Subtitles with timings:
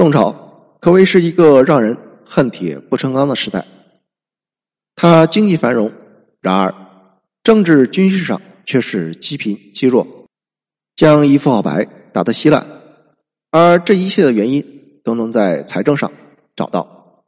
[0.00, 0.32] 宋朝
[0.80, 3.62] 可谓是一个让人恨铁不成钢的时代。
[4.96, 5.92] 它经济繁荣，
[6.40, 6.74] 然而
[7.42, 10.06] 政治军事上却是积贫积弱，
[10.96, 12.66] 将一副好牌打得稀烂。
[13.50, 14.64] 而这一切的原因
[15.04, 16.10] 都能在财政上
[16.56, 17.22] 找到。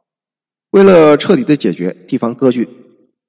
[0.71, 2.67] 为了彻底的解决地方割据，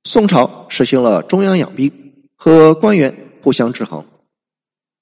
[0.04, 1.92] 宋朝实行了中央养兵
[2.34, 4.02] 和官员互相制衡。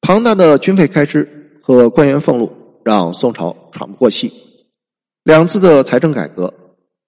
[0.00, 2.52] 庞大的军费开支和官员俸禄。
[2.84, 4.32] 让宋朝喘不过气，
[5.22, 6.52] 两次的财政改革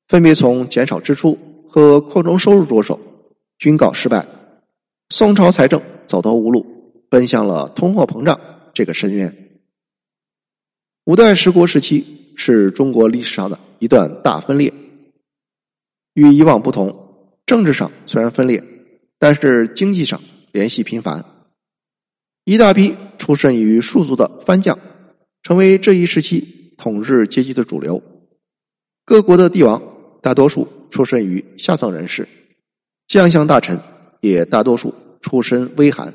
[0.06, 3.00] 分别从减少支出和扩充收入着手，
[3.58, 4.26] 均告失败。
[5.08, 6.64] 宋朝财政走投无路，
[7.10, 8.40] 奔向了通货膨胀
[8.72, 9.60] 这个深渊。
[11.04, 14.72] 五代十国时期是中国历史上的一段大分裂。
[16.14, 18.62] 与以往不同，政治上虽然分裂，
[19.18, 20.20] 但是经济上
[20.52, 21.24] 联系频繁。
[22.44, 24.78] 一大批出身于庶族的藩将。
[25.44, 28.02] 成为这一时期统治阶级的主流。
[29.04, 29.80] 各国的帝王
[30.22, 32.26] 大多数出身于下层人士，
[33.06, 33.78] 将相大臣
[34.22, 36.12] 也大多数出身微寒。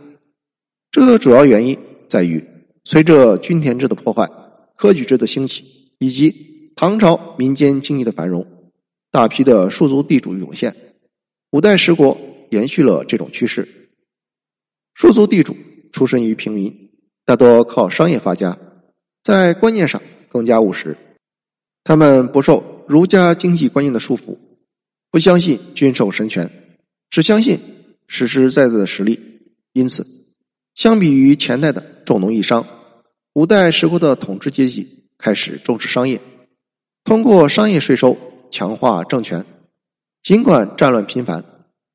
[0.91, 2.43] 这个主要原因在于，
[2.83, 4.27] 随着均田制的破坏、
[4.75, 8.47] 科举制的兴起以及唐朝民间经济的繁荣，
[9.11, 10.75] 大批的庶族地主涌现。
[11.51, 13.67] 五代十国延续了这种趋势。
[14.95, 15.55] 庶族地主
[15.91, 16.89] 出身于平民，
[17.25, 18.57] 大多靠商业发家。
[19.29, 20.97] 在观念上更加务实，
[21.83, 24.35] 他们不受儒家经济观念的束缚，
[25.11, 26.49] 不相信君授神权，
[27.11, 27.59] 只相信
[28.07, 29.19] 实实在在的实力。
[29.73, 30.03] 因此，
[30.73, 32.65] 相比于前代的重农抑商，
[33.33, 36.19] 五代十国的统治阶级开始重视商业，
[37.03, 38.17] 通过商业税收
[38.49, 39.45] 强化政权。
[40.23, 41.45] 尽管战乱频繁，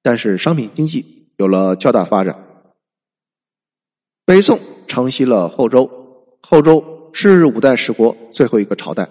[0.05, 2.39] 但是商品经济有了较大发展。
[4.25, 5.91] 北宋承袭了后周，
[6.41, 6.94] 后周。
[7.17, 9.09] 是五代十国最后一个朝代，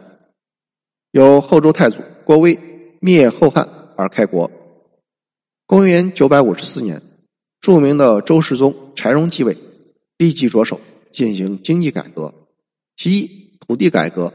[1.12, 2.60] 由后周太祖郭威
[3.00, 4.52] 灭后汉而开国。
[5.66, 7.02] 公元九百五十四年，
[7.62, 9.58] 著名的周世宗柴荣继位，
[10.18, 10.82] 立即着手
[11.14, 12.34] 进行经济改革，
[12.98, 14.34] 其一土地改革。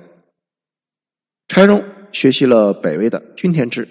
[1.46, 3.86] 柴荣学习了北魏的均田制，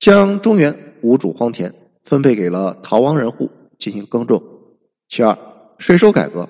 [0.00, 1.72] 将中原五主荒田
[2.02, 4.42] 分配给了逃亡人户进行耕种。
[5.08, 5.38] 其二，
[5.78, 6.48] 税收改革，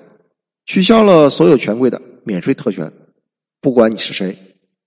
[0.71, 2.01] 取消了所有权贵的。
[2.23, 2.89] 免税特权，
[3.59, 4.37] 不管你是谁，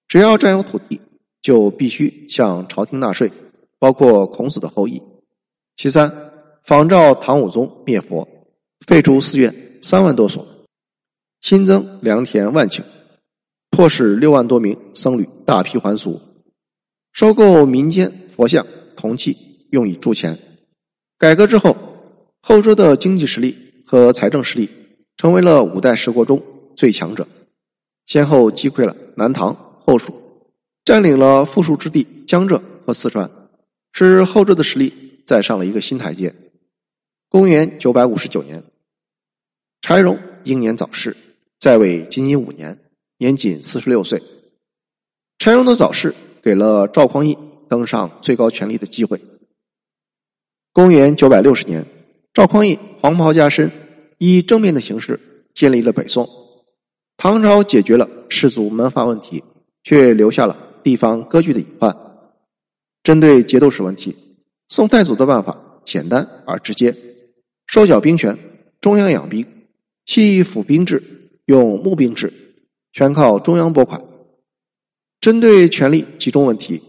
[0.08, 0.98] 只要占有土地，
[1.42, 3.30] 就必须向朝廷纳税，
[3.78, 5.02] 包括孔子的后裔。
[5.76, 6.10] 其三，
[6.62, 8.26] 仿照唐武宗灭佛，
[8.86, 10.46] 废除寺院三万多所，
[11.42, 12.82] 新增良田万顷，
[13.70, 16.18] 迫使六万多名僧侣大批还俗，
[17.12, 19.36] 收购民间佛像铜器
[19.70, 20.38] 用以铸钱。
[21.18, 21.76] 改革之后，
[22.40, 24.70] 后周的经济实力和财政实力
[25.16, 26.42] 成为了五代十国中。
[26.76, 27.28] 最强者，
[28.04, 29.54] 先后击溃了南唐、
[29.86, 30.12] 后蜀，
[30.84, 33.30] 占领了富庶之地江浙和四川，
[33.92, 36.34] 使后周的实力再上了一个新台阶。
[37.28, 38.64] 公元九百五十九年，
[39.82, 41.16] 柴荣英年早逝，
[41.60, 42.76] 在位仅仅五年，
[43.18, 44.20] 年仅四十六岁。
[45.38, 47.38] 柴荣的早逝给了赵匡胤
[47.68, 49.22] 登上最高权力的机会。
[50.72, 51.86] 公元九百六十年，
[52.32, 53.70] 赵匡胤黄袍加身，
[54.26, 55.20] 以正面的形式
[55.52, 56.28] 建立了北宋。
[57.16, 59.42] 唐朝解决了氏族门阀问题，
[59.82, 61.94] 却留下了地方割据的隐患。
[63.02, 64.16] 针对节度使问题，
[64.68, 66.96] 宋太祖的办法简单而直接：
[67.66, 68.36] 收缴兵权，
[68.80, 69.46] 中央养兵，
[70.06, 71.02] 弃府兵制，
[71.44, 72.32] 用募兵制，
[72.94, 74.02] 全靠中央拨款。
[75.20, 76.82] 针对权力集中问题，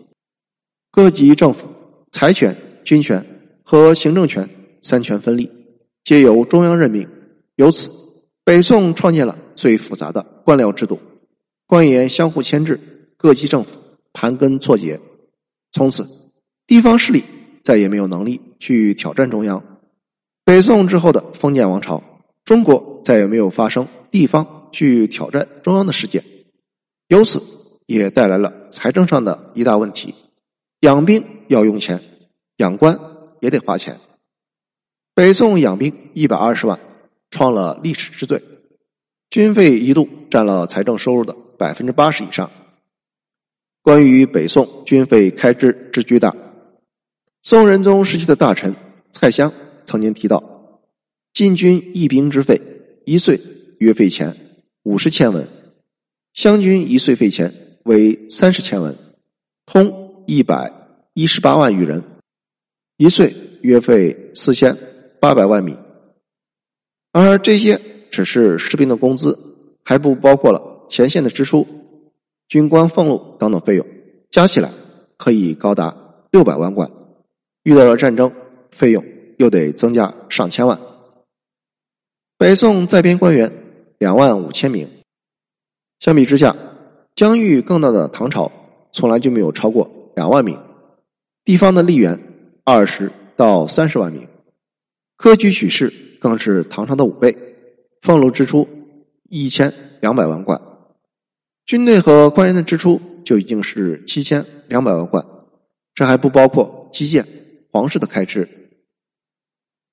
[0.90, 1.68] 各级政府
[2.12, 3.24] 财权、军权
[3.62, 4.50] 和行政权
[4.82, 5.50] 三权分立，
[6.06, 7.08] 皆由中央任命。
[7.56, 7.90] 由此，
[8.44, 9.38] 北宋创建了。
[9.56, 11.00] 最复杂的官僚制度，
[11.66, 12.78] 官员相互牵制，
[13.16, 13.80] 各级政府
[14.12, 15.00] 盘根错节。
[15.72, 16.06] 从此，
[16.68, 17.24] 地方势力
[17.64, 19.64] 再也没有能力去挑战中央。
[20.44, 22.04] 北宋之后的封建王朝，
[22.44, 26.22] 中国再也没有发生地方去挑战中央的事件。
[27.08, 27.42] 由此，
[27.86, 30.14] 也带来了财政上的一大问题：
[30.82, 32.04] 养兵要用钱，
[32.58, 33.00] 养官
[33.40, 33.98] 也得花钱。
[35.14, 36.78] 北宋养兵一百二十万，
[37.36, 38.42] 创了历史之最。
[39.30, 42.50] 军费一度占了财政收入的百分之八十以上。
[43.82, 46.34] 关于北宋军费开支之巨大，
[47.44, 48.74] 宋仁宗时期的大臣
[49.12, 49.52] 蔡襄
[49.86, 50.42] 曾经提到：
[51.34, 52.62] 禁军一兵之费，
[53.06, 53.42] 一岁
[53.80, 54.34] 约费钱
[54.84, 55.44] 五十千文；
[56.34, 57.54] 湘军一岁费钱
[57.84, 58.96] 为三十千文，
[59.66, 60.72] 通一百
[61.14, 62.02] 一十八万余人，
[62.96, 64.78] 一岁约费四千
[65.20, 65.76] 八百万米。
[67.16, 67.80] 而这些。
[68.12, 69.38] 只是士兵的工资，
[69.84, 71.68] 还不包括了前线的支出。
[72.48, 73.86] 军官俸禄等等费用，
[74.32, 74.72] 加起来
[75.18, 75.94] 可以高达
[76.32, 76.90] 六百万贯。
[77.64, 78.32] 遇到了战争，
[78.72, 79.04] 费用
[79.38, 80.80] 又得增加上千万。
[82.38, 83.52] 北宋在编官员
[83.98, 84.88] 两万五千名，
[86.00, 86.56] 相比之下，
[87.16, 88.50] 疆域更大的唐朝
[88.94, 90.58] 从来就没有超过两万名。
[91.44, 92.18] 地方的吏员
[92.64, 94.26] 二十到三十万名，
[95.18, 95.92] 科举取士
[96.26, 97.38] 更是唐朝的五倍，
[98.02, 98.68] 俸禄支出
[99.30, 100.60] 一千两百万贯，
[101.68, 105.24] 军队和官员的支出就已经是七千两百万贯，
[105.94, 107.28] 这还不包括基建、
[107.72, 108.50] 皇室的开支。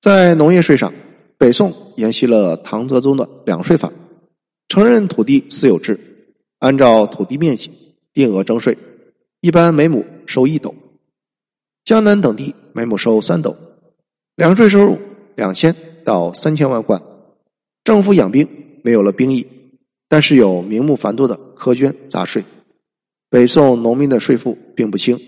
[0.01, 0.91] 在农业税上，
[1.37, 3.93] 北宋沿袭了唐德宗的两税法，
[4.67, 5.99] 承认土地私有制，
[6.57, 7.69] 按照土地面积
[8.11, 8.75] 定额征税，
[9.39, 10.73] 一般每亩收一斗。
[11.85, 13.55] 江南等地每亩收三斗，
[14.35, 14.97] 两税收入
[15.35, 17.01] 两千到三千万贯。
[17.83, 18.47] 政府养兵
[18.83, 19.47] 没有了兵役，
[20.07, 22.43] 但是有名目繁多的苛捐杂税。
[23.29, 25.19] 北宋农民的税负并不轻，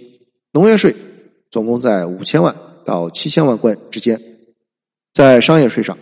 [0.51, 0.95] 农业税
[1.50, 2.56] 总共在五千万
[2.86, 4.22] 到七千万贯之间。
[5.13, 5.98] 在商业税上，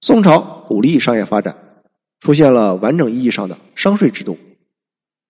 [0.00, 1.82] 宋朝鼓励商业发展，
[2.20, 4.36] 出现了完整意义上的商税制度。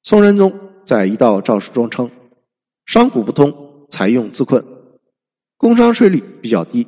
[0.03, 0.53] 宋仁宗
[0.85, 2.11] 在一道诏书中称
[2.87, 4.63] ：“商贾不通。”采用自困，
[5.57, 6.87] 工商税率比较低，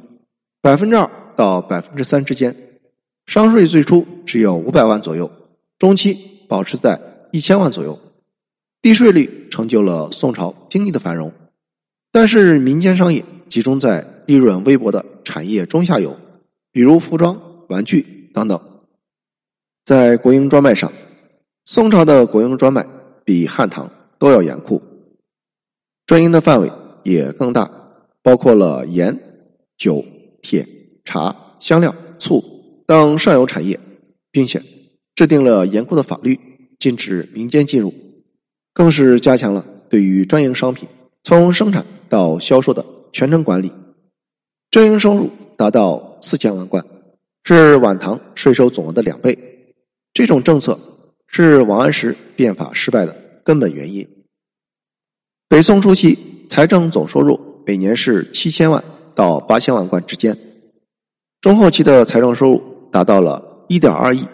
[0.61, 2.55] 百分之二到百分之三之间。
[3.25, 5.31] 商税最初只有五百万左右，
[5.79, 6.15] 中期
[6.47, 7.01] 保持在
[7.33, 7.99] 一千万左右。
[8.83, 11.33] 低税率成就了宋朝经济的繁荣，
[12.13, 16.15] 但是民间商业集中在利润微薄的产业中下游，
[16.73, 17.41] 比如服装、
[17.71, 18.61] 玩具等等。
[19.83, 20.93] 在国营专卖上，
[21.65, 22.87] 宋朝的国营专卖
[23.25, 24.83] 比汉唐都要严酷，
[26.05, 26.71] 专营的范围。
[27.03, 27.71] 也更大，
[28.23, 29.19] 包括了盐、
[29.79, 30.05] 酒、
[30.43, 30.69] 铁、
[31.05, 32.43] 茶、香料、醋
[32.87, 33.79] 等上游产业，
[34.31, 34.63] 并且
[35.15, 36.39] 制定了严酷的法律，
[36.79, 37.93] 禁止民间进入，
[38.73, 40.89] 更是加强了对于专营商品
[41.23, 43.73] 从生产到销售的全程管理。
[44.71, 46.85] 专营收入达到四千万贯，
[47.45, 49.39] 是晚唐税收总额的两倍。
[50.13, 50.79] 这种政策
[51.27, 54.09] 是王安石变法失败的根本原因。
[55.49, 56.19] 北宋初期。
[56.51, 58.83] 财政总收入每年是七千万
[59.15, 60.37] 到八千万贯之间，
[61.41, 64.29] 中后期的财政收入达到了一点二亿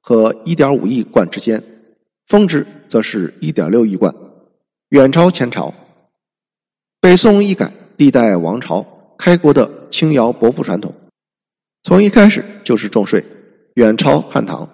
[0.00, 1.62] 和一点五亿贯之间，
[2.26, 4.14] 峰值则是一点六亿贯，
[4.90, 5.72] 远超前朝。
[7.00, 10.92] 北宋一改历代王朝开国的轻徭薄赋传统，
[11.84, 13.24] 从一开始就是重税，
[13.76, 14.68] 远超汉唐，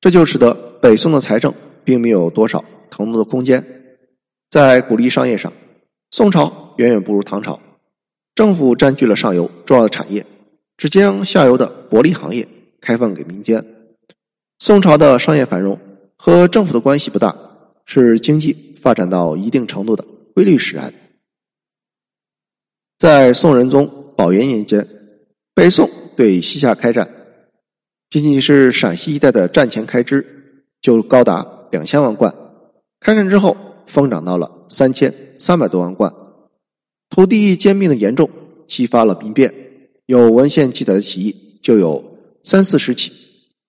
[0.00, 1.52] 这就使得北宋的财政
[1.82, 3.66] 并没有多少腾挪的空间，
[4.48, 5.52] 在鼓励商业上。
[6.12, 7.58] 宋朝远远不如唐朝，
[8.36, 10.24] 政府占据了上游重要的产业，
[10.80, 12.48] 只将下游的薄利行业
[12.80, 13.62] 开放给民间。
[14.60, 15.78] 宋朝的商业繁荣
[16.16, 17.36] 和政府的关系不大，
[17.84, 20.02] 是经济发展到一定程度的
[20.34, 20.90] 规律使然。
[22.96, 24.88] 在宋仁宗宝元年间，
[25.54, 25.86] 北宋
[26.16, 27.06] 对西夏开战，
[28.08, 32.34] 仅仅是陕西一带的战前开支就高达两千万贯，
[33.00, 33.54] 开战之后
[33.86, 35.12] 疯涨到了三千。
[35.38, 36.10] 三百多万贯，
[37.10, 38.30] 土地兼并的严重，
[38.66, 39.69] 激发了兵变。
[40.10, 43.12] 有文献记载的起义就有三四十起。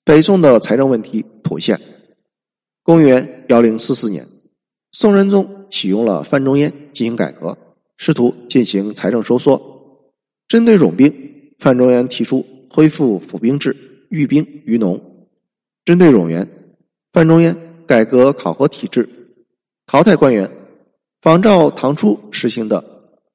[0.03, 1.79] 北宋的财政问题凸现。
[2.81, 4.25] 公元幺零四四年，
[4.91, 7.55] 宋仁宗启用了范仲淹进行改革，
[7.95, 10.10] 试图进行财政收缩。
[10.48, 11.13] 针对冗兵，
[11.60, 13.77] 范仲淹提出恢复府兵制，
[14.10, 15.00] 寓兵于农；
[15.86, 16.50] 针对冗员，
[17.13, 17.55] 范仲淹
[17.86, 19.07] 改革考核体制，
[19.86, 20.50] 淘汰官员。
[21.21, 22.83] 仿照唐初实行的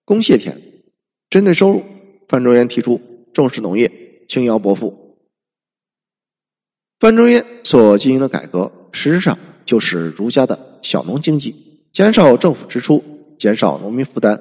[0.05, 0.61] 公谢田，
[1.31, 1.85] 针对收入，
[2.29, 3.01] 范仲淹提出
[3.33, 3.91] 重视农业，
[4.29, 5.17] 轻徭薄赋。
[6.99, 11.55] 范仲淹所进行的改革，实质上就是儒家的小农经济，
[11.93, 13.03] 减少政府支出，
[13.39, 14.41] 减少农民负担。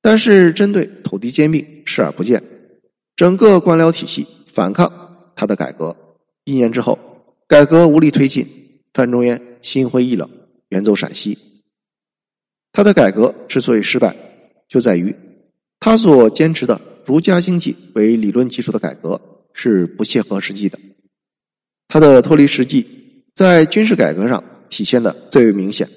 [0.00, 2.42] 但是针对土地兼并视而不见，
[3.16, 4.90] 整个官僚体系反抗
[5.34, 5.94] 他的改革。
[6.44, 6.98] 一年之后，
[7.46, 8.46] 改革无力推进，
[8.94, 10.28] 范仲淹心灰意冷，
[10.68, 11.36] 远走陕西。
[12.72, 14.16] 他的改革之所以失败，
[14.68, 15.14] 就在于
[15.80, 19.20] 他所坚持的儒家经济为理论基础的改革
[19.54, 20.78] 是不切合实际的。
[21.88, 25.88] 他的脱离实际，在军事改革上体现的最为明显。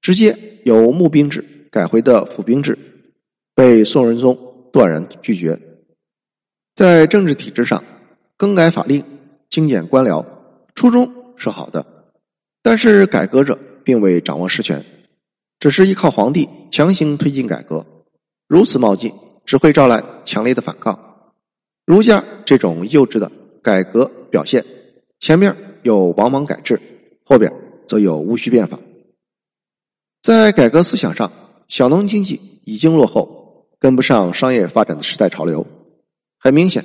[0.00, 2.78] 直接由募兵制改回的府兵制，
[3.54, 4.38] 被宋仁宗
[4.72, 5.58] 断然拒绝。
[6.74, 7.82] 在政治体制上，
[8.36, 9.02] 更改法令、
[9.50, 10.24] 精简官僚，
[10.74, 11.84] 初衷是好的，
[12.62, 14.84] 但是改革者并未掌握实权。
[15.58, 17.84] 只是依靠皇帝强行推进改革，
[18.46, 19.12] 如此冒进
[19.48, 21.24] 只会招来强烈的反抗。
[21.86, 24.62] 儒家这种幼稚的改革表现，
[25.20, 26.78] 前面有王莽改制，
[27.24, 27.50] 后边
[27.86, 28.78] 则有戊戌变法。
[30.20, 31.32] 在改革思想上，
[31.66, 35.66] 小农经济已经落后，跟不上商业发展的时代潮流。
[36.38, 36.84] 很明显，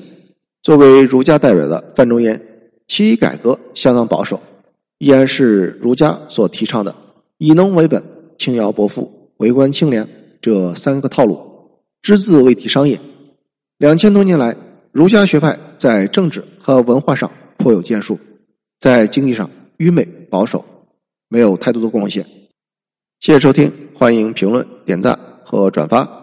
[0.62, 2.42] 作为儒家代表的范仲淹，
[2.88, 4.40] 其改革相当保守，
[5.00, 6.96] 依然是儒家所提倡的
[7.40, 8.02] 以农为本、
[8.38, 10.08] 轻徭薄赋、为官清廉
[10.42, 11.53] 这三个套路，
[12.04, 13.00] 只字未提商业。
[13.78, 14.56] 两千多年来，
[14.92, 18.20] 儒家学派在政治和文化上颇有建树，
[18.78, 20.64] 在经济上愚昧保守，
[21.30, 22.24] 没有太多的贡献。
[23.22, 26.23] 谢谢收听，欢迎评论、点赞和转发。